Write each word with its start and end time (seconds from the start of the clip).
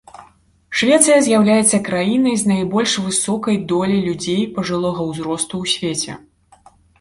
Швецыя 0.79 1.17
з'яўляецца 1.25 1.77
краінай 1.89 2.35
з 2.43 2.51
найбольш 2.51 2.95
высокай 3.09 3.59
доляй 3.73 4.01
людзей 4.07 4.41
пажылога 4.57 5.01
ўзросту 5.11 5.55
ў 5.61 5.77
свеце. 5.77 6.11